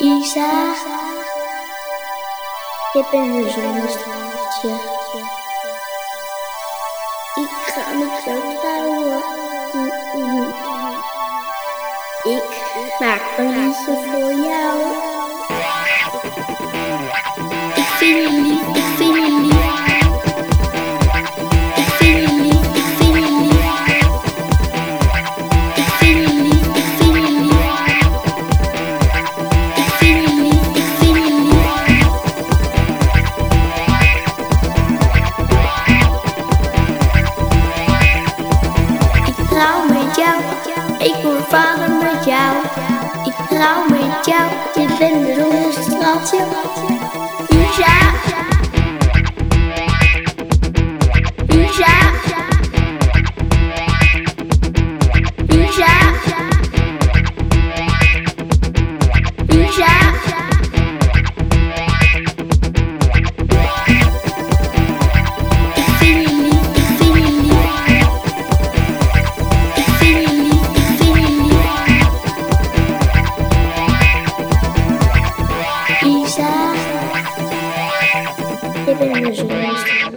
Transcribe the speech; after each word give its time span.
Isa, 0.00 0.74
je 2.92 3.04
bent 3.10 3.34
een 3.34 3.50
zonnestraaltje. 3.50 4.68
Ik 7.34 7.50
ga 7.66 7.92
met 7.92 8.24
jou 8.24 8.40
trouwen. 8.60 9.22
Ik 12.22 12.44
maak 12.98 13.22
een 13.38 13.64
liedje 13.64 14.08
voor 14.10 14.32
jou. 14.32 14.78
Ik 17.74 17.84
vind 17.84 18.22
je 18.22 18.40
lief, 18.40 18.59
trouw 39.60 39.84
met 39.84 40.16
jou, 40.16 40.40
ik 40.98 41.14
word 41.22 41.44
vader 41.48 41.90
met 41.90 42.24
jou. 42.24 42.56
Ik 43.24 43.34
trouw 43.48 43.84
met 43.88 44.26
jou, 44.26 44.50
je 44.74 44.96
bent 44.98 45.26
de 45.26 45.34
zonnestraaltje. 45.34 46.38
Isa. 46.38 46.89
Isa, 78.90 78.98
je 78.98 79.10
bent 79.10 79.20
mijn 79.20 79.34
zonnestraal. 79.34 80.09